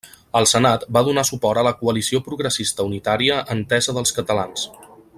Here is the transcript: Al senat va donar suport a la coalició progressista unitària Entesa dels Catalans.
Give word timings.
Al 0.37 0.45
senat 0.51 0.85
va 0.97 1.03
donar 1.09 1.23
suport 1.29 1.61
a 1.61 1.65
la 1.69 1.75
coalició 1.83 2.21
progressista 2.31 2.89
unitària 2.91 3.39
Entesa 3.57 3.97
dels 3.99 4.19
Catalans. 4.21 4.69